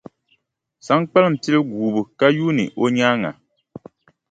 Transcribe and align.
Saŋkpaliŋ 0.85 1.33
pili 1.41 1.59
guubu 1.69 2.01
ka 2.19 2.27
yuuni 2.37 2.65
o 2.81 2.85
nyaaŋa. 2.95 3.31